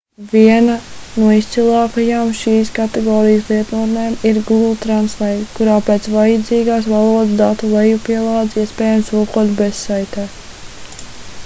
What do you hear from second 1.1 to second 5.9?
no izcilākajām šīs kategorijas lietotnēm ir google translate kurā